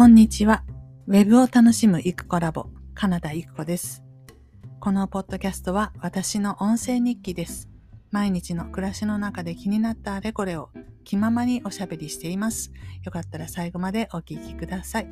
[0.00, 0.64] こんにちは。
[1.08, 4.02] ウェブを楽しむイクコラボ、カナダイクコです。
[4.80, 7.68] このポッドキャストは私の音声日記です。
[8.10, 10.70] 毎日の暮らしの中で気になったあれこれを
[11.04, 12.72] 気ままにおしゃべりしています。
[13.04, 15.10] よかったら最後までお聞きください。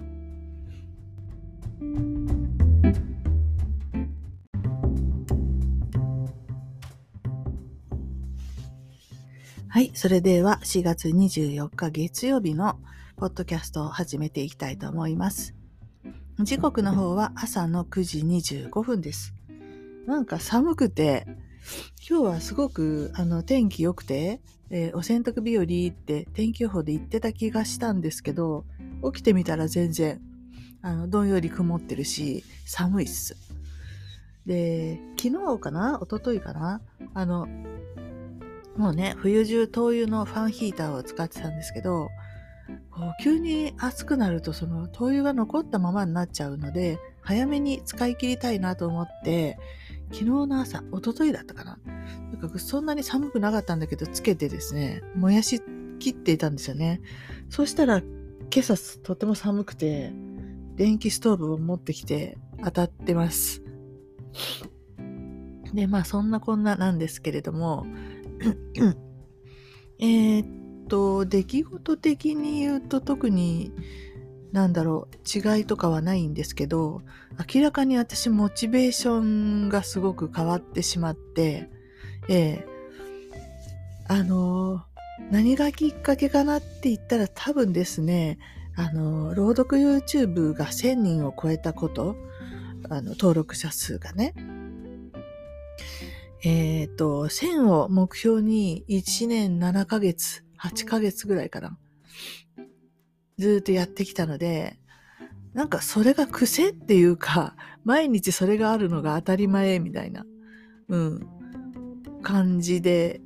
[9.69, 9.91] はい。
[9.93, 12.79] それでは4月24日月曜日の
[13.19, 15.53] ポッドキャストを始めていきたいと思います。
[16.39, 19.35] 時刻の方は朝の9時25分です。
[20.07, 21.27] なんか寒くて、
[22.09, 28.65] 今日はすごくあの天気良くて、えー、お洗濯日和って天気予報で言ってた気がしたんですけど、
[29.13, 30.21] 起きてみたら全然、
[30.81, 33.37] あの、どんより曇ってるし、寒いっす。
[34.47, 35.99] で、昨日かな？
[36.01, 36.81] 一昨日かな？
[37.15, 37.49] あの、
[38.77, 42.11] もうね、冬中灯油のファンヒーターを使ってたんですけど、
[42.91, 49.59] こう急に暑くなるとその灯油が残ったままになっちゃうので早めに使い切りたいなと思って
[50.11, 51.79] 昨日の朝一昨日だったかな。
[52.33, 55.61] なんかそんなに寒くなかったんだけどつけてですね燃やし
[55.99, 57.01] 切っていたんですよね。
[57.51, 58.07] そしたら今
[58.61, 60.13] 朝とても寒くて
[60.77, 63.63] 電気ストーブを持ってきて当たってます。
[65.75, 67.87] でまあそんなこんななんですけれども
[69.99, 70.45] えー、
[70.89, 73.73] と、出来事的に言うと特に、
[74.53, 77.03] なんだろう、違いとかはないんですけど、
[77.55, 81.69] 明らかに私モチベーションがすごく変わってしまって、
[82.29, 82.67] ええ
[84.09, 84.83] あの、
[85.31, 88.39] 何がきっかけかなって言ったら多分ですね、
[88.75, 92.17] あの、朗読 YouTube が1000人を超えたこと、
[92.89, 94.35] あの、登録者数がね。
[96.43, 101.79] えっ、ー、と、1000を目標に1年7ヶ月8ヶ月ぐらいかな。
[103.39, 104.79] ずっとやってきたので、
[105.55, 110.27] なんかそれが癖っていうか、毎日それがあるのが当たり前みたいな、
[110.89, 111.27] うん、
[112.23, 113.21] 感じで、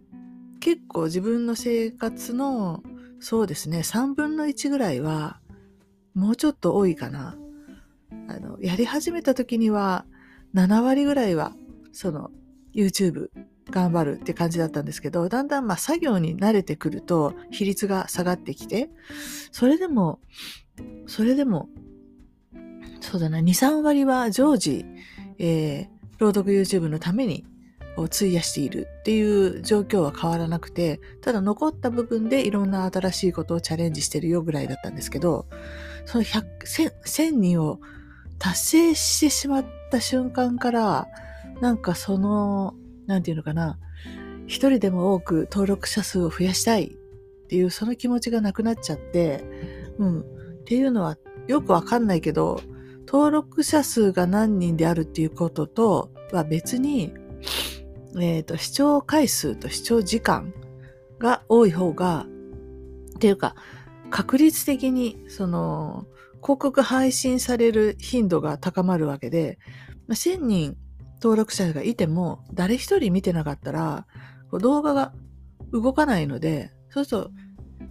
[0.61, 2.83] 結構自分の生活の、
[3.21, 5.41] そうですね、3分の1ぐらいは、
[6.15, 7.37] もうちょっと多いかな。
[8.29, 10.05] あの、やり始めた時には、
[10.55, 11.55] 7割ぐらいは、
[11.93, 12.31] その、
[12.75, 13.31] YouTube
[13.71, 18.91] 頑張るって感じだったんですけど、だんだんまあ作業に慣れてくると比率が下がってきて、
[19.51, 20.21] それでも、
[21.07, 21.69] それでも、
[23.01, 24.85] そうだな、2、3割は常時、
[25.39, 27.45] えー、朗読 YouTube のために
[27.97, 35.47] を費やしているっていう状況は変わらなくて、ただ残った部分でいろんな新しいことをチャレンジしてるよぐらいだったんですけど、
[36.07, 36.43] その100、
[37.05, 37.81] 1000人を
[38.39, 41.09] 達成してしまった瞬間から、
[41.61, 42.75] なんかその
[43.07, 43.79] なんていうのかな、
[44.47, 49.45] 一人でも多く登録者数を増やしたいっていうその気持ちがなくなっちゃって、
[49.99, 50.21] うん。
[50.21, 50.25] っ
[50.65, 51.19] ていうのは
[51.49, 52.61] よくわかんないけど、
[53.07, 57.13] 登録者数が何人であるっていうこととは別に、
[58.21, 60.53] えっ、ー、と、視聴回数と視聴時間
[61.19, 62.27] が多い方が、
[63.17, 63.55] っていうか、
[64.11, 66.07] 確率的に、その、
[66.43, 69.59] 広告配信される頻度が高まるわけで、
[70.09, 70.77] 1000人
[71.23, 74.07] 登録者がいても、誰一人見てなかったら、
[74.51, 75.13] 動画が
[75.73, 77.31] 動かないので、そうすると、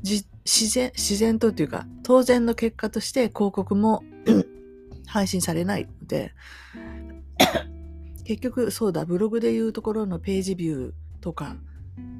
[0.03, 4.03] 自然、自然とっていうか、当然の結果として広告も
[5.07, 6.33] 配信されないので、
[8.25, 11.55] 結局、そうだ、ブログでいうところのページビューとか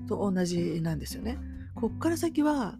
[0.07, 1.37] と同じなんですよね。
[1.75, 2.77] こっから先は、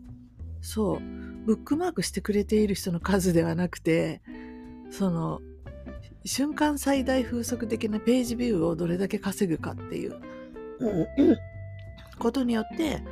[0.62, 1.00] そう、
[1.46, 4.22] ブックマークしてくれている人の数ではなくて、
[4.90, 5.42] その、
[6.26, 10.20] 瞬間最大風速的なページビューをどれだけ稼ぐかっていう。
[12.18, 13.04] ことによって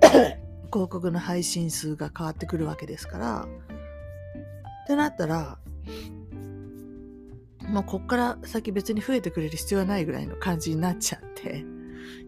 [0.72, 3.48] 広告の配信数が変わってくるわけですから。
[4.84, 5.58] ってなったら
[7.68, 11.64] もうこっから先別に増えてくれる必要はないぐらいの感じになっちゃって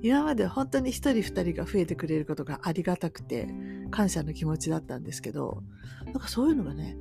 [0.02, 3.48] 今まで本当に一人二人が増えてくれることがありがたくて
[3.92, 5.62] 感謝の気持ちだったんですけど
[6.06, 6.96] なんかそういうのがね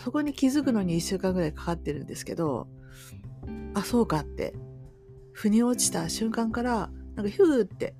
[0.00, 2.68] そこに気づくのに1週間ぐらいかかってるんですけど、
[3.74, 4.54] あ、そうかって、
[5.32, 7.94] 腑に落ちた瞬間から、なんかヒューって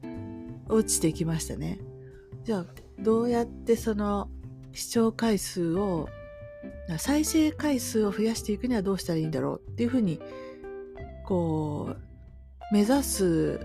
[0.69, 1.81] 落ちてきましたね。
[2.45, 2.67] じゃあ、
[3.01, 4.29] どうやってその
[4.73, 6.09] 視聴回数を、
[6.99, 10.21] 再生回数を増やしていくにはどうしたらいいんだろうっていうふうに、
[11.25, 12.15] こう、
[12.73, 13.61] 目指す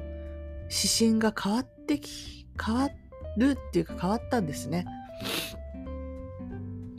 [0.70, 2.90] 指針が変わってき、変わ
[3.38, 4.86] るっていうか変わったんですね。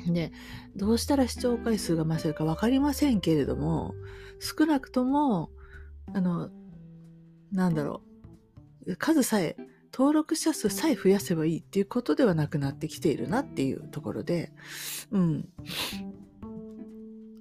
[0.06, 0.32] で、
[0.76, 3.94] どうしたら視聴回数が増せるか分かりませんけれども、
[4.38, 5.50] 少なくとも、
[6.14, 6.50] あの、
[7.52, 8.02] なんだろ
[8.87, 9.56] う、数さえ
[9.93, 14.52] 登録者数さえ増やせばいいっていうことではなくなってきているなっていうところで、
[15.11, 15.49] うん。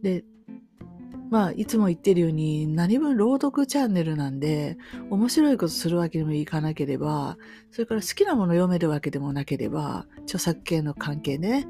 [0.01, 0.25] で、
[1.29, 4.77] まあ、いつも言ってるように、何分朗読チャンネルなんで、
[5.12, 7.38] 面白いことするわけにもいかなければ、
[7.69, 11.67] それから好きなもの読めるわけでもなければ、著作権の関係ね、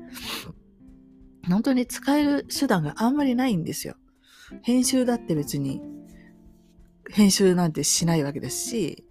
[1.50, 3.96] 本当に使える手段があんまりないんですよ。
[4.62, 5.82] 編集だって別に、
[7.12, 9.06] 編集なんてしないわけですし、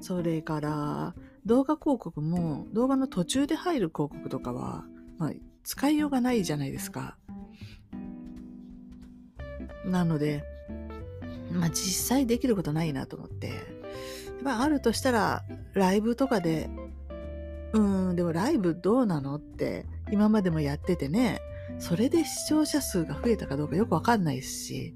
[0.00, 1.14] それから
[1.46, 4.84] 動画広告も動画の途中で入る広告とかは、
[5.18, 5.32] まあ、
[5.64, 7.16] 使いようがないじゃないですか。
[9.84, 10.44] なので、
[11.52, 13.52] まあ実際できることないなと思って。
[14.42, 16.70] まああるとしたら、ライブとかで、
[17.72, 19.36] うん、でもライブどうなの？
[19.36, 21.40] って今までもやっててね、
[21.78, 24.94] それで視聴者数が増えたかどうかよくわかんないですし、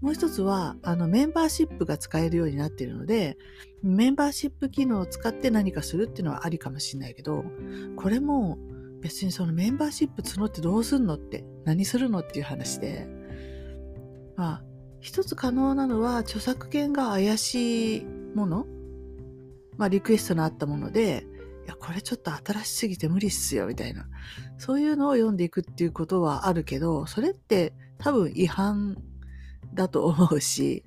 [0.00, 3.38] もう一つは、あの、メンバーシップが使えるようになっているので、
[3.82, 7.44] メンバーシップ機能を使って何かするっていうのはありかもしれないけど、
[7.96, 8.58] これも
[9.00, 13.08] 別にそのメンバーシップ募ってどうすんのって、何するのっていう話で、
[14.36, 14.64] まあ、
[15.00, 18.66] 一つ可能なのは著作権が怪しいもの、
[19.76, 21.26] まあ、リクエストのあったもので、
[21.64, 24.06] いや、これちょっと新しすぎて無理っすよ、みたいな。
[24.58, 28.96] そういうのを読んでいくっていうことはあるけど、それって多分違反
[29.72, 30.84] だと思うし、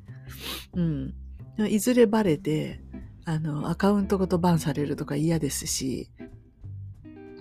[0.74, 1.14] うん。
[1.68, 2.82] いずれバレて、
[3.26, 6.12] あの、アカウントごとバンされるとか嫌ですし、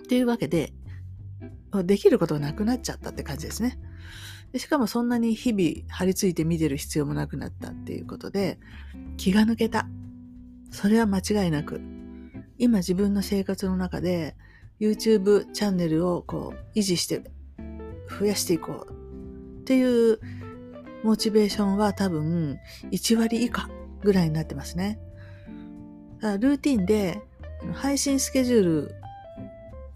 [0.00, 0.72] っていうわけで、
[1.84, 3.78] できることがなくなっちゃったって感じですね。
[4.52, 8.58] でしかもそんなに日々張り付いて見てる必要もなくなったっていうことで、
[9.18, 9.86] 気が抜けた。
[10.70, 11.80] それは間違いなく。
[12.58, 14.36] 今自分の生活の中で
[14.80, 17.22] YouTube チャンネルをこう維持して
[18.18, 18.92] 増やしていこう
[19.60, 20.20] っていう
[21.02, 22.58] モチベーションは多分
[22.90, 23.68] 1割以下
[24.02, 24.98] ぐらいになってますね。
[26.20, 27.20] ルーティンで
[27.74, 28.94] 配信スケジュール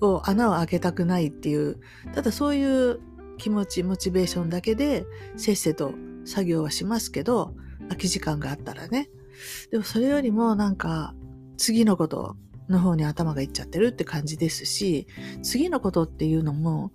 [0.00, 1.78] を穴を開けたくないっていう、
[2.14, 3.00] ただそういう
[3.38, 5.04] 気持ち、モチベーションだけで
[5.36, 7.54] せっせと作業はしますけど、
[7.88, 9.08] 空き時間があったらね。
[9.70, 11.14] でもそれよりもなんか
[11.56, 12.36] 次のこと
[12.70, 15.06] の方に頭がいっちゃってるって感じですし、
[15.42, 16.92] 次のことっていうのも、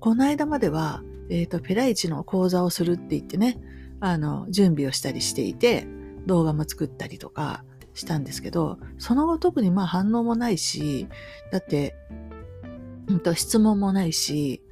[0.00, 3.58] この間までは、えっ、ー、と、ペライチの講座をするって言ってね、
[4.00, 5.86] あの、準備をしたりしていて、
[6.26, 7.64] 動画も作ったりとか
[7.94, 11.08] したんですけど、その後特にまあ反応もないし、
[11.52, 11.94] だって、
[13.08, 14.62] うんと質問もないし、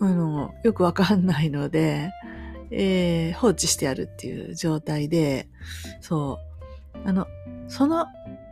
[0.00, 2.10] あの、よくわかんないので、
[2.70, 5.48] えー、放置してやるっていう状態で、
[6.00, 6.40] そ
[6.94, 7.08] う。
[7.08, 7.26] あの、
[7.68, 8.06] その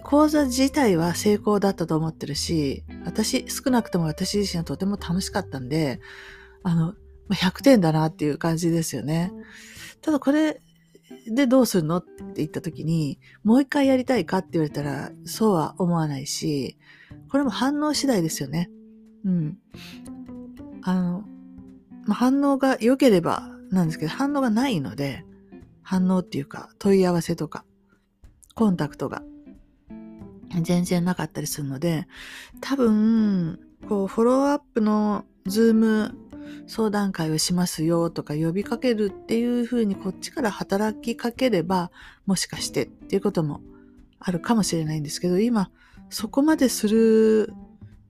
[0.04, 5.98] 講座自体は成功だったと思ってるし、私、少なくとも私自身はとても楽しかったんで、
[6.62, 6.94] あの、
[7.30, 9.32] 100点だなっていう感じですよね。
[10.02, 10.60] ただこれ
[11.26, 16.76] でどうするのって言った時に、もう一回やりたいかって言われたら、そうは思わないし、
[17.30, 18.70] これも反応次第ですよね。
[19.24, 19.58] うん。
[20.82, 21.24] あの、
[22.04, 25.24] ま、反応が良ければなんですけど、反応がないので、
[25.82, 27.64] 反応っていうか問い合わせとか、
[28.54, 29.22] コンタクトが
[30.62, 32.06] 全然なかったりするので、
[32.60, 33.58] 多分、
[33.88, 36.14] こう、フォローアップのズーム
[36.66, 41.90] 相談会をしますよとか呼びかけるっていうふうにこっちから働きかければ、
[42.26, 43.60] もしかしてっていうことも
[44.18, 45.70] あるかもしれないんですけど、今、
[46.10, 47.52] そこまでする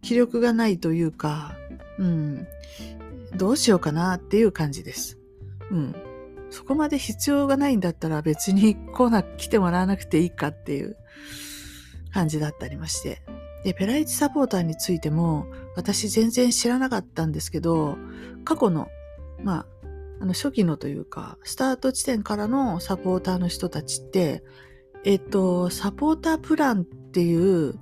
[0.02, 1.56] 気力がないというか、
[1.98, 2.46] うん、
[3.36, 5.18] どうしようかなっていう感じです。
[5.70, 5.94] うん。
[6.50, 10.96] そこまで必要がないんだったら別に来な、来てもらわなくていいかっていう
[12.14, 13.20] 感じだったりまして。
[13.64, 17.98] で、ペライチサポーターについても私全然知らなかったんですけど、
[18.44, 18.88] 過去の、
[19.42, 19.66] まあ、
[20.20, 24.44] あの初期のというか、スタート地点からのサポーターの人たちって、
[25.04, 27.74] えっと、サポータープランっていう、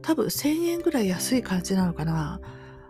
[0.00, 2.40] 多分1000円ぐらい安い感じなのかな。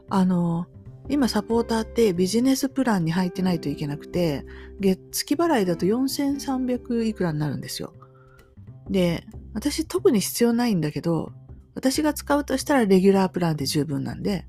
[0.08, 0.66] あの、
[1.08, 4.44] 今サポーターってビジネスプランに入ってないといけなくて、
[4.78, 7.92] 月月払いだと4300いくらになるんですよ。
[8.88, 9.24] で、
[9.56, 11.32] 私特に必要ないんだけど、
[11.74, 14.46] 私が使うとしたらレギュラープランで十分なんで、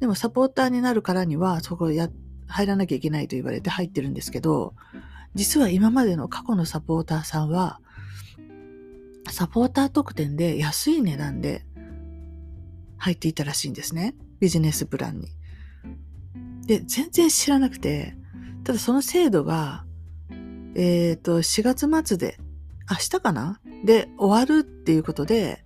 [0.00, 2.08] でもサポーターになるからにはそこや、
[2.48, 4.74] 入らなきゃいけないと言われて入ってるんですけど、
[5.36, 7.78] 実は今までの過去のサポーターさんは、
[9.30, 11.64] サポーター特典で安い値段で
[12.98, 14.16] 入っていたらしいんですね。
[14.40, 15.28] ビジネスプランに。
[16.66, 18.16] で、全然知らなくて、
[18.64, 19.84] ただその制度が、
[20.74, 22.40] えっ、ー、と、4月末で、
[22.92, 23.60] 明日かな？
[23.84, 25.64] で終わるっていうことで、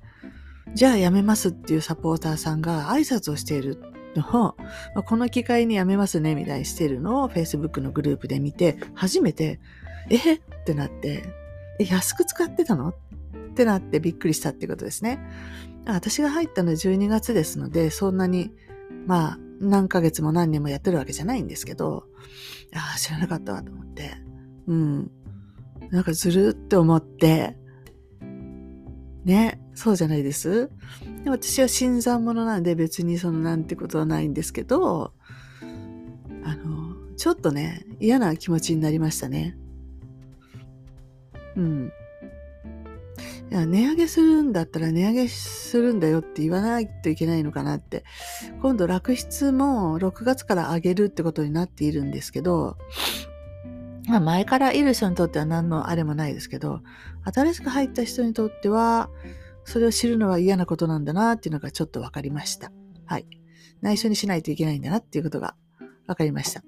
[0.75, 3.83] じゃあ辞めますっていうサポーターさんが挨拶をしている
[4.15, 4.57] の
[4.95, 9.61] を、この機会に辞めますねみたいにしてるのを Facebook のグループで見て、初めて、
[10.11, 10.35] え？
[10.35, 11.25] ってなって、
[11.79, 12.89] え、安く使ってたの？
[12.91, 12.95] っ
[13.55, 15.19] てなってびっくりしたっていうことですね。
[15.87, 18.53] 私が入ったのは12月ですので、そんなに、
[19.07, 22.05] まあ、何ヶ月も何年もやってるわけじゃないんですけど、
[22.75, 24.13] ああ、知らなかったわと思って。
[24.67, 25.11] うん。
[25.91, 27.57] なんかずるって思って、
[29.25, 30.71] ね、そうじゃないです？
[31.25, 35.13] で私は新参者なんで別にそのなんてことはないんですけど、
[36.45, 39.57] あの、ちょっとね、嫌な気持ちになりましたね。
[41.57, 41.93] うん。
[43.51, 48.05] いや値上げするんだったら値上げするんだよって言わないといけないのかなって。
[48.61, 52.77] 今度落筆も6月から上げるってことになっているんですけど、
[54.07, 56.81] まあ前からいる人にとっては何のあれもないですけど、
[57.25, 59.11] 新しく入った人にとっては、
[59.65, 62.71] それを知るのは嫌なことなんだなっていうのがちょっと分かりました。
[63.05, 63.27] はい。
[63.83, 65.57] 内緒にしないといけないんだなっていうことが
[66.07, 66.61] 分かりました。
[66.61, 66.65] っ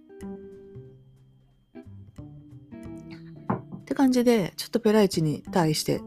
[3.84, 6.02] て感じで、ちょっとペライチに対して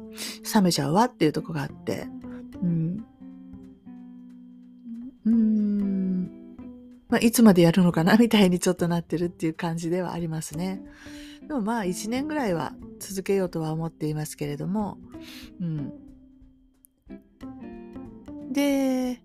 [0.53, 2.07] 冷めちゃうわっていうとこがあって、
[7.11, 10.81] まあ、いつまでやるのかなみたいにちょっとなってるっていう感じではありますね。
[11.45, 14.97] でもまあ、一年ぐらいは続けようとは思っていますけれども、
[15.59, 15.91] うん。
[18.53, 19.21] で、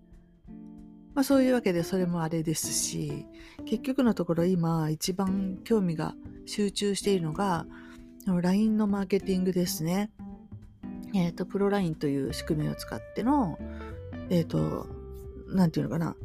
[1.15, 3.25] まあそういうわけでそれもあれですし、
[3.65, 6.15] 結局のところ今一番興味が
[6.45, 7.67] 集中しているのが、
[8.27, 10.11] LINE のマーケティングですね。
[11.15, 13.59] えっ、ー、と、プロ LINE という仕組みを使っての、
[14.29, 14.89] えっ、ー、と、
[15.47, 16.17] なんていうのかな。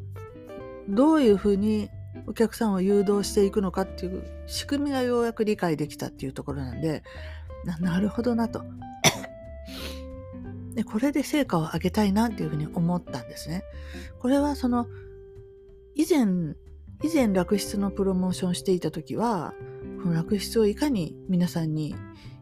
[0.91, 1.89] どういうふうに
[2.27, 7.03] お客さんを誘導していくのかっていう仕組みがようやく理解できたっていうところなんで、
[7.79, 8.63] なるほどなと。
[10.74, 13.63] で、これで成果を上げたいなっていうふうに思ったんですね。
[14.19, 14.88] これはその、
[15.95, 16.55] 以前、
[17.03, 19.53] 以前楽室のプロモーションしていた時は、
[20.03, 21.95] この楽室をいかに皆さんに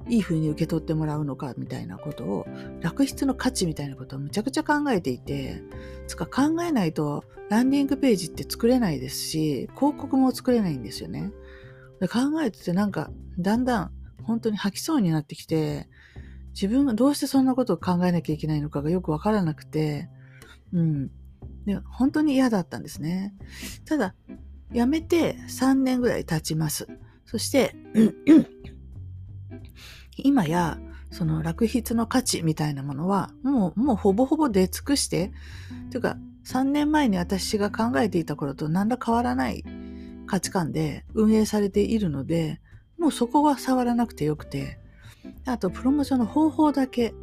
[0.10, 2.48] いい風に受け取ってもらうのかみたいなことを、
[2.82, 5.62] 楽室の価値みたいなことをむちゃくちゃ考えていて、
[6.08, 11.32] つか考えないとランディングページって作れないですし、広告も作れないんですよね。
[12.00, 13.92] で考えててなんか、だんだん
[14.24, 15.88] 本当に吐きそうになってきて、
[16.54, 20.10] 自分がどうしてそんなことを考えなきゃいけないのかがよくわからなくて、
[20.74, 21.08] うん。
[21.66, 23.36] で、本当に嫌だったんですね。
[23.86, 24.16] ただ、
[24.74, 26.88] 辞めて3年ぐらい経ちます。
[27.25, 27.75] そして、
[30.24, 30.80] 今や、
[31.12, 35.32] その落筆の価値みたいなものは、もう、もうほぼほぼ出尽くして、
[35.92, 39.64] というか、3年前に私が考えていた頃と何ら変わらない
[40.26, 42.62] 価値観で運営されているので、
[42.98, 44.80] もうそこは触らなくてよくて、
[45.46, 47.14] あと、プロモーションの方法だけ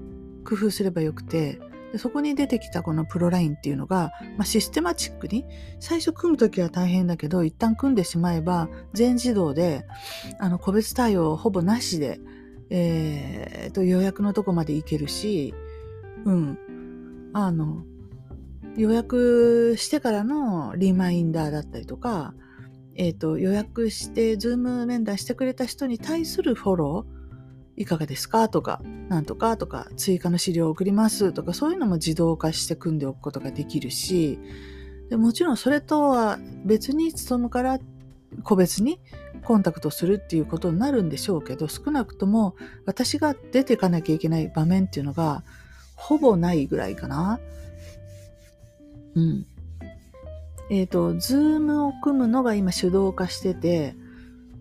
[0.45, 1.61] 工夫すればよくて、
[1.93, 5.47] でそこに出てきたこのプロラインっていうのが、まあ、システマチックに
[5.81, 9.87] 最初組むときは大変だけど一旦組んでしまえば全自動で
[10.38, 12.21] あの個別対応ほぼなしで、
[12.70, 15.54] えー、と予約のとこまで行けるし、
[16.25, 16.58] うん、
[17.32, 17.85] あの
[18.76, 22.35] 予約してからのリマインダーだったりとか、
[22.94, 27.16] え、ー、と予約してズーム面談してくれた人に対するフォロー
[27.78, 28.49] いかがですか？
[28.49, 28.80] とか、
[29.11, 29.58] なんとか？
[29.58, 31.32] とか、追加の資料を送ります？
[31.32, 34.38] とか、そういうのも自動化して組んでおくことができるし、
[35.11, 37.96] でもちろんそれとは別に勤むからって
[38.43, 39.00] 個別に
[39.45, 45.45] コンタクトするっていうことになるんでしょうけど、少なくとも私が出ていかなきゃいけない場面っていうのが
[45.95, 47.40] ほぼないぐらいかな。
[49.14, 49.47] うん。
[50.71, 53.95] えっ、ー、と、ズームを組むのが今手動化してて、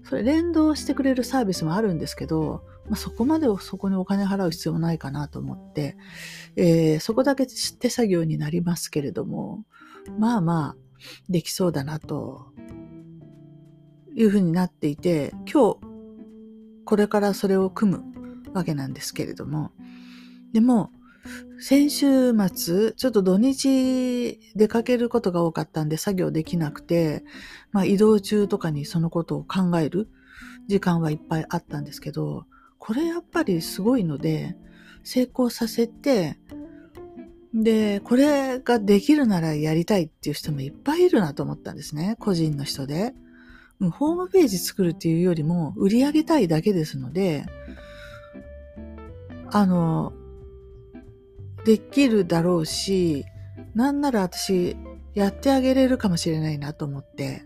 [0.04, 5.98] それ連動してくれるサービスもあるんですけど、まあ、そこまでそこにお金払う必要ないかなと思って、
[6.56, 9.66] えー、そこだけ手作業になりますけれども、
[10.20, 10.76] まあまあ、
[11.28, 12.46] できそうだなと、
[14.16, 15.80] いうふうになっていて、今日、
[16.86, 18.04] これからそれを組む
[18.54, 19.72] わけなんですけれども、
[20.54, 20.92] でも、
[21.60, 27.24] 先週末、ちょっと土日出かけることが多かったんで作業できなくて、
[27.72, 30.08] まあ移動中とかにそのことを考える
[30.68, 32.46] 時間はいっぱいあったんですけど、
[32.78, 34.56] これやっぱりすごいので、
[35.04, 36.38] 成功させて、
[37.54, 42.18] で、これができるならやりたいっていう人もいっぱいいるなと思ったんですね。
[42.20, 43.14] 個人の人で。
[43.80, 47.46] ホームページ作るっていうよりも売り上げたいだけですので、
[49.52, 50.14] あの、
[51.66, 53.26] できるだろうし、
[53.74, 54.78] なんなら私
[55.14, 57.44] やってあげれるかもしれないなと思って、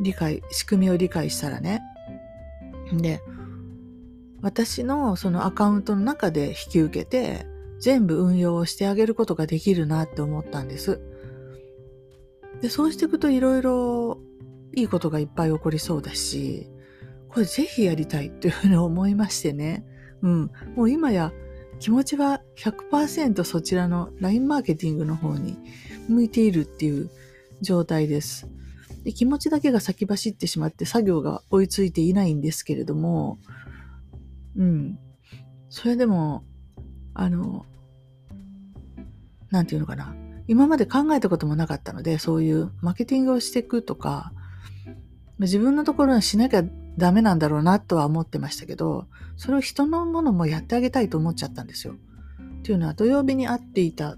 [0.00, 1.82] 理解、仕組みを理解したらね。
[2.92, 3.20] で、
[4.42, 7.46] 私のそのアカウントの中で引き受けて、
[7.80, 11.00] 全部運用をしてあげることができるなって思ったんです。
[12.60, 14.18] で、そうしていくといろいろ
[14.74, 16.68] いいことがいっぱい起こりそうだし、
[17.28, 19.84] これぜひやりたいっていうふうに思いましてね。
[20.22, 20.50] うん。
[20.74, 21.32] もう今や
[21.78, 25.58] 気持ちは100%そちらの LINE マーケティングの方に
[26.08, 27.10] 向いているっていう
[27.60, 28.48] 状態です。
[29.04, 33.38] で気持ちだけが先走ってしまって作業が追いついていないんですけれども、
[34.56, 34.98] うん。
[35.68, 36.44] それでも、
[37.14, 37.66] あの、
[39.50, 40.14] なんていうのかな。
[40.48, 44.32] 今まで考えたこともなかったので、そういうマーケティングをしていくとか、
[45.38, 46.64] 自分のところにしなきゃ
[46.96, 51.94] ダメなんだろうなとは思ってましたけど、それを人のものもやってあげたいと思っちゃったんですよ。
[52.60, 54.16] っていうのは土曜日に会っていた、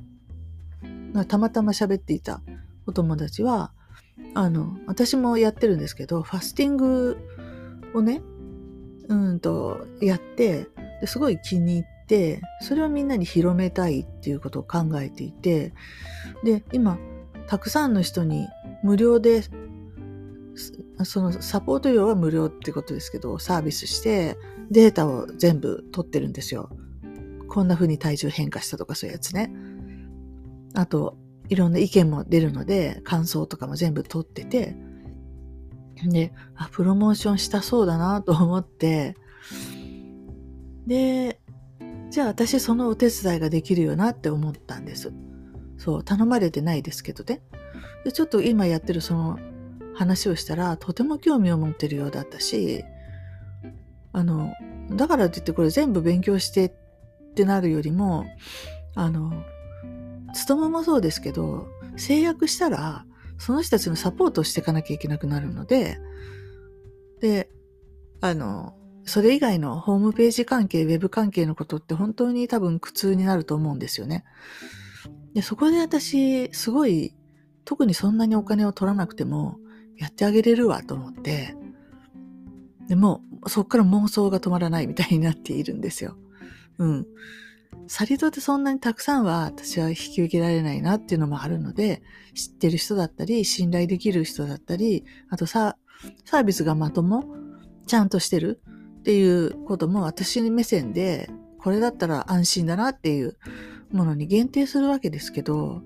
[1.27, 2.41] たまたま喋っていた
[2.87, 3.73] お友達は、
[4.35, 7.19] あの、私もやってるんですけど、ファスティング
[7.95, 8.23] をね、
[9.09, 10.69] うんと、やって、
[11.01, 15.73] ですごい気に入って、それをみんなに広めたいっていうことを考えていて、
[16.45, 16.99] で、今、
[17.49, 18.47] たくさんの人に
[18.83, 19.43] 無料で
[21.05, 24.37] そのサポート料は無料ってことですけど、サービスして
[24.71, 26.71] データを全部取ってるんですよ。
[27.49, 29.53] こんな風に体重変化したとかそういうやつね。
[30.75, 31.17] あと、
[31.49, 34.77] いろんな意見も出るので、感想とかも全部取ってて、
[36.05, 39.17] で、あ、プロモーションしたそうだなと思って、
[40.87, 41.41] で、
[42.11, 45.13] じゃあ私そのお手伝いができるよなって思ったんです。
[45.77, 47.43] そう、頼まれてないですけどね。
[48.05, 49.39] でちょっと今やってるその
[49.99, 52.85] 話をしたらとても興味を持ってるようだったし
[54.13, 54.53] あの
[54.93, 56.73] だからといってこれ全部勉強してっ
[57.35, 58.25] てなるよりも
[58.95, 59.33] あの
[60.35, 63.05] 勤めもそうですけど制約したら
[63.39, 65.99] その人たちのサポートをしていかなきゃいけなくなるので
[67.21, 67.51] で
[68.21, 68.75] あの
[69.05, 74.25] それ以外のホームページ関係、ウェブ関係のことって本当に多分苦痛になると思うんですよね。
[75.35, 77.15] でそこで私、すごい、
[77.65, 79.59] 特にそんなにお金を取らなくても、
[79.99, 81.55] やってあげれるわと思って、
[82.89, 86.17] でも、そっから妄想が止まらないみたいになっているんですよ。
[86.79, 87.07] うん。
[87.87, 92.03] サリドでそんなにたくさんは私は引き受けられないなっていうのもあるので、
[92.35, 95.77] 知ってる人だったり、信頼できる人だったり、あとさ、
[96.25, 97.25] サービスがまとも、
[97.87, 98.61] ちゃんとしてる
[99.01, 103.37] っていうことも私目線で、これだったら安心だなっていう
[103.91, 105.83] ものに限定するわけですけど、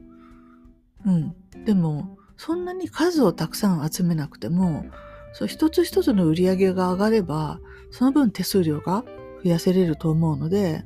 [1.07, 1.35] うん。
[1.64, 4.87] でも、そんなに数をたくさん集めなくても、
[5.33, 9.05] そう一つ一つの売り上げが上がれば、その分手数料が
[9.45, 10.85] 増やせれると思うので、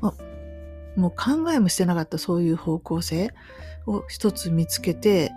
[0.00, 0.14] ま
[0.96, 3.32] もう考えもしてなかったそういう方向性
[3.86, 5.32] を一つ見つけて、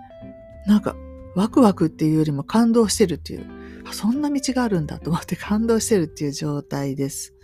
[0.66, 0.94] なんか
[1.34, 3.46] ワクワクっていうよりも感動してるっていう、
[3.92, 7.34] そんな道があるんだと思って感動してるっていう状態です。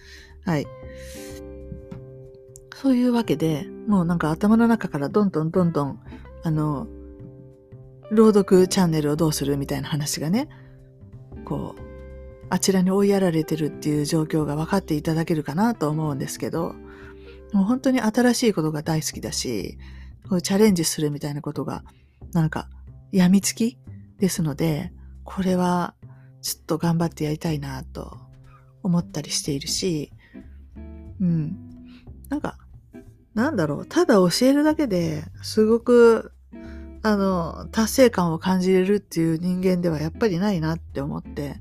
[0.45, 0.67] はい。
[2.75, 6.01] そういうわけで、もうなんか頭の中からどんどんどんどん、
[6.45, 6.87] あの、
[8.11, 10.49] 朗読チャンネルをどうするみたいな話がね、
[11.45, 11.83] こう、
[12.51, 16.75] あちらに追いやられてるっていう状況が分かっていただけるかなと思うんですけど、
[17.53, 19.79] もう本当に新しいことが大好きだし、
[20.29, 21.85] こうチャレンジするみたいなことが、
[22.33, 22.69] なんか、
[23.13, 23.79] 病みつき
[24.19, 24.93] ですので、
[25.25, 25.95] これは
[26.43, 28.19] ちょっと頑張ってやりたいなと
[28.83, 30.13] 思ったりしているし、
[31.21, 31.57] うん。
[32.29, 32.57] なんか、
[33.35, 36.33] なんだろう、ただ教えるだけですごく
[37.13, 41.61] あの、達成感を感じれるっていう人間ではやっぱりないなって思って、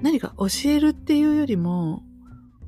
[0.00, 2.02] 何か教えるっていうよりも、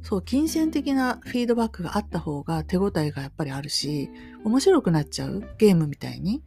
[0.02, 4.10] そう、金銭的なフィードバックがあった方が手応えがやっぱりあるし、
[4.44, 6.42] 面白くなっちゃうゲームみたいに。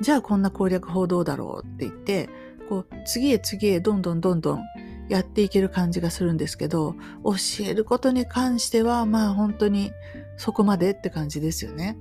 [0.00, 2.28] じゃあこんな攻略法どうだろうって言って、
[2.68, 4.62] こう、次へ次へどんどんどんどん
[5.08, 6.94] やっていける感じがするんですけど、
[7.24, 9.92] 教えることに関しては、まあ本当に
[10.36, 11.96] そこまでって感じですよね。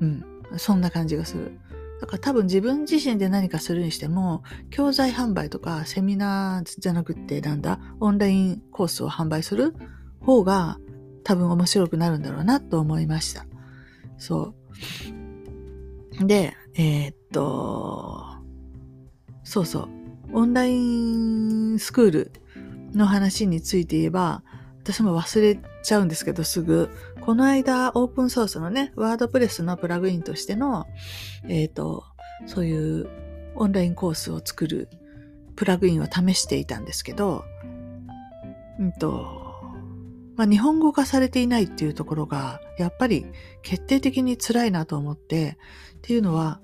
[0.00, 0.24] うん。
[0.56, 1.58] そんな感じがする。
[2.00, 9.74] だから多分自分自身で何かするにしても、教材販売とかセミナーじゃなくってなんだ、オンラインコースを販売する
[10.20, 10.78] 方が
[11.24, 13.44] 多分面白くなるんだろうなと思いました。
[14.16, 14.54] そ
[16.20, 16.26] う。
[16.26, 18.24] で、えー、っと、
[19.44, 19.88] そうそう。
[20.32, 22.32] オンラインスクール
[22.92, 24.42] の話について言えば、
[24.82, 26.88] 私も忘れちゃうんですけど、すぐ。
[27.20, 30.86] この間、オープンソースのね、ワードプレスのプラグインとしての、
[31.48, 32.04] えっ、ー、と、
[32.46, 33.08] そういう
[33.54, 34.88] オンラインコースを作る
[35.56, 37.44] プラグインを試していたんですけど、
[38.78, 39.50] うんと、
[40.36, 43.26] まあ、日本語化されていないっていうところが、やっぱり
[43.62, 45.58] 決定的に辛いなと思って、
[45.98, 46.60] っていうのは、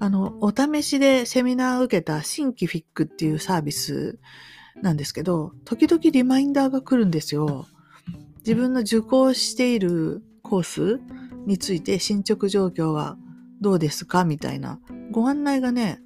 [0.00, 4.18] あの、お試しでセミナーを受けたシンキフィックっていうサービス
[4.82, 7.66] なんですけど、時々リマインダーが来るんですよ。
[8.46, 11.00] 自分の受講しているコース
[11.46, 13.16] について進捗状況は
[13.60, 14.24] どうですか？
[14.24, 14.80] みたいな
[15.10, 16.00] ご案内がね、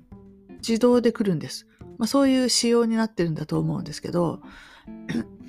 [0.58, 1.66] 自動で来るんです。
[1.98, 4.40] まあ、そういう仕様になってるんだと思うんですけど、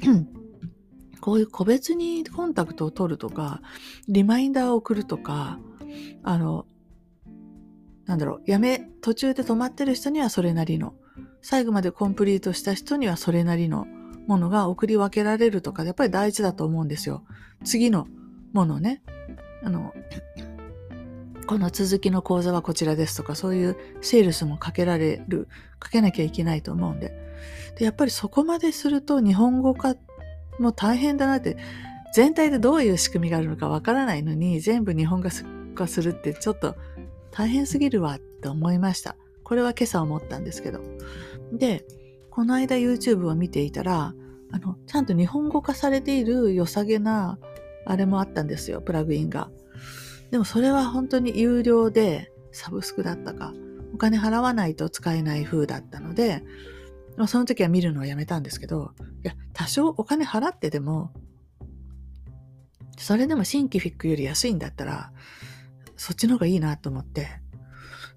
[1.21, 3.62] こういう個別にコンタクトを取るとか、
[4.08, 5.60] リマインダーを送るとか、
[6.23, 6.65] あの、
[8.06, 10.95] なんだろう、やめ、途中で止まってる人にはそれなりの、
[11.41, 13.86] 最後までコンプリートした人にはそれなりの
[14.30, 17.24] ものが送り分けられるとか、やっぱり大事だと思うんですよ。
[17.65, 18.08] 次の
[18.54, 19.02] ものね。
[19.63, 19.92] あの、
[21.48, 25.48] この続きの講座はこちらですとか、そういうセールスもかけられる、
[25.80, 27.12] かけなきゃいけないと思うんで。
[27.76, 29.96] で、やっぱりそこまですると日本語化
[30.60, 31.58] も大変だなって、
[32.13, 35.30] 全体でどういう仕組みがあるのかわからないのに、全部日本語
[35.74, 36.76] 化するってちょっと
[37.32, 39.15] 大変すぎるわって思いました。
[39.44, 40.82] これは今朝思ったんですけど。
[41.52, 41.84] で、
[42.39, 44.13] この間 YouTube を見ていたら、
[44.54, 47.38] あの、ちゃんと日本語化されている良さげな、
[47.86, 49.52] あれもあったんですよ、プラグインが。
[50.32, 53.54] でもそれは本当に有料でサブスクだったか、
[53.93, 56.41] お金払わないと使えない風だったので、
[57.17, 61.12] まあその時は見るのをやめたんですけど、いや、多少お金払ってでも、
[62.97, 65.12] それでもシンキフィックより安いんだったら、
[65.97, 67.28] そっちの方がいいなと思って、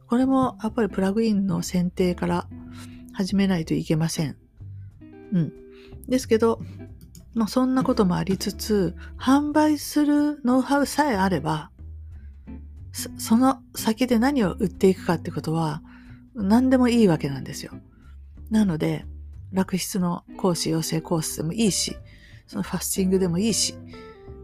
[0.06, 2.46] これもやっぱりプラグインの選定から
[3.12, 4.36] 始めないといけません。
[5.32, 5.52] うん。
[6.08, 6.60] ですけど、
[7.34, 11.70] まあそんなこともありつつ、販売するノウハウさえあれば、
[12.92, 15.82] その先で何を売っていくかってことは
[16.34, 17.72] 何でもいいわけなんですよ。
[18.50, 19.06] なので、
[19.50, 21.96] 楽室の講師、養成コースでもいいし、
[22.46, 23.74] そのファスティングでもいいし、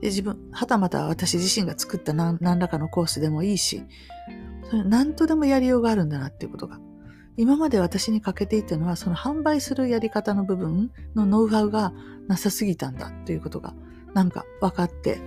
[0.01, 3.83] で自分、はたまた私自身が作った何らかのコースでもいいし、
[4.71, 6.79] それ何とでもやりようがあるんだなっていうことが。
[7.39, 11.93] 今まで私に欠けていたのは、その販売するやり方の部分のノウハウが
[12.27, 13.75] なさすぎたんだということが、
[14.13, 15.21] なんか分かって、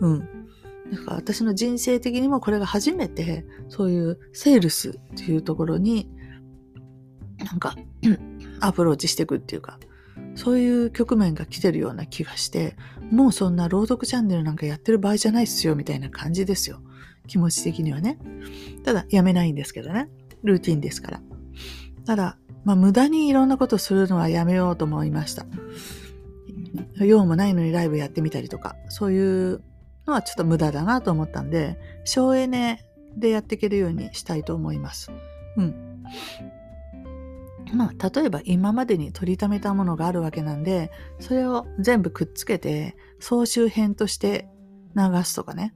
[0.00, 0.20] うん。
[0.92, 6.08] だか私の人生的にもこれが初めてそういうセールスっていうところに
[7.38, 7.76] なんか
[8.60, 9.78] アプローチしていくっていうか
[10.34, 12.74] そういう局面が来てるような気がして
[13.10, 16.80] もうそんな朗読チャンネルなんかやってる場合じゃないっすよみたいな感じですよ。
[17.26, 18.18] 気持ち的にはね。
[18.84, 20.08] ただやめないんですけどね。
[20.42, 21.22] ルーティンですから。
[22.08, 25.46] ただまあ無駄にいろんなことするのはやめようと思いました
[26.96, 29.62] 用もないのにライブやってみたりとかそういう
[30.08, 32.84] のはちょっと無駄だなと思ったんで、省エネ
[33.16, 35.12] でやっていけるようにしたいと思います。
[35.56, 36.02] うん。
[37.74, 40.90] まあ、例えば今までに取りためたものがあるわけなんで、
[41.20, 44.48] それを全部くっつけて、総集編として
[44.96, 45.74] 流すとかね。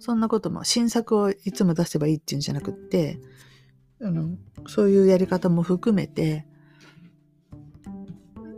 [0.00, 3.20] そんなことも、新作をいつも出せばいいっていうんじゃなくって、
[4.02, 6.46] あのそういうやり方も含めて、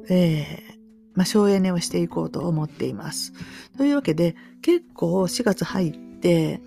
[0.09, 0.77] えー、
[1.15, 3.33] まあ、省エネをしていこうと思っています。
[3.77, 6.61] というわけで、結構4月入って、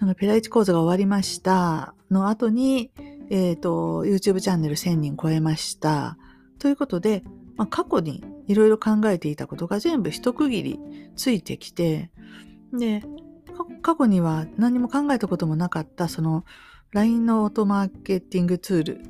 [0.00, 2.90] あのペライチ講座が終わりましたの後に、
[3.30, 6.18] え、ー、と、YouTube チャンネル1000人超えました。
[6.58, 7.22] ということで、
[7.56, 10.80] まあ、過去にいろいろ考えていたことが全部一区切り
[11.16, 12.10] ついてきて、
[12.72, 13.04] で、
[13.82, 16.44] 過去には何も考えたこともなかった、その
[16.92, 19.00] LINE のオートマーケティングツール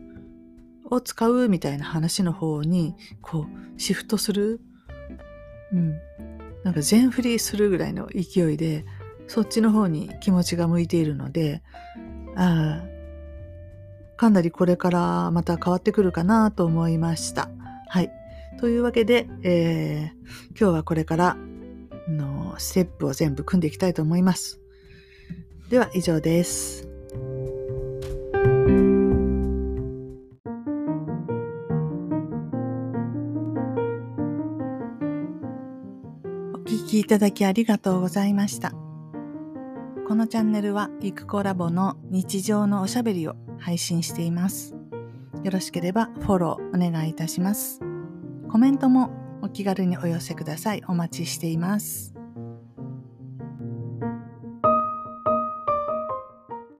[0.88, 4.60] を使うみたいな話の方に、こう、シフトする？
[5.72, 5.98] うん。
[6.62, 8.84] なんか全振りするぐらいの勢いで、
[9.26, 11.64] そっちの方に気持ちが向いているので、
[12.36, 17.50] ああ、かなりこれからまた変わってくるかなと思いました。
[17.88, 18.12] はい。
[18.60, 21.36] というわけで、えー、今日はこれから
[22.08, 24.60] のステップを全部組んでいきたいと思います。
[25.68, 26.91] では以上です。
[36.92, 38.72] きいただきありがとうございました。
[40.06, 44.74] このチャンネルはゆくコラボの日常のおしゃべりを配信しています。
[45.42, 47.80] よろしければフォローお願いいたします。
[48.50, 50.82] コメントもお気軽にお寄せください。
[50.86, 52.11] お待ちしています。